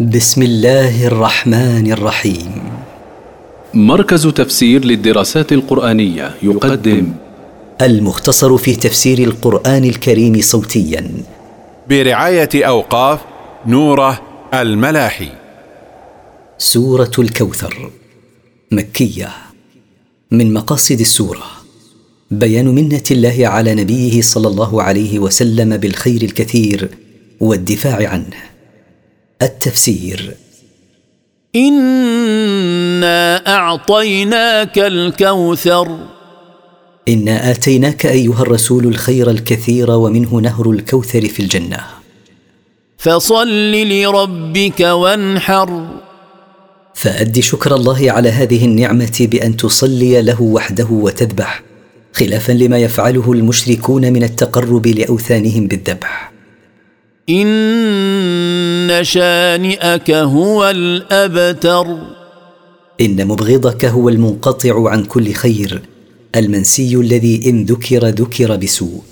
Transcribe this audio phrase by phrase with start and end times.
[0.00, 2.62] بسم الله الرحمن الرحيم.
[3.74, 7.12] مركز تفسير للدراسات القرآنية يقدم.
[7.82, 11.10] المختصر في تفسير القرآن الكريم صوتيا.
[11.88, 13.20] برعاية أوقاف
[13.66, 14.20] نوره
[14.54, 15.28] الملاحي.
[16.58, 17.90] سورة الكوثر.
[18.70, 19.28] مكية.
[20.30, 21.46] من مقاصد السورة.
[22.30, 26.90] بيان منة الله على نبيه صلى الله عليه وسلم بالخير الكثير
[27.40, 28.53] والدفاع عنه.
[29.42, 30.36] التفسير.
[31.56, 35.98] انا اعطيناك الكوثر.
[37.08, 41.80] انا اتيناك ايها الرسول الخير الكثير ومنه نهر الكوثر في الجنه.
[42.98, 45.88] فصل لربك وانحر.
[46.94, 51.62] فاد شكر الله على هذه النعمه بان تصلي له وحده وتذبح
[52.12, 56.32] خلافا لما يفعله المشركون من التقرب لاوثانهم بالذبح.
[58.90, 61.86] ان شانئك هو الأبتر.
[63.00, 65.82] إن مبغضك هو المنقطع عن كل خير
[66.36, 69.02] المنسي الذي إن ذكر ذكر بسوء.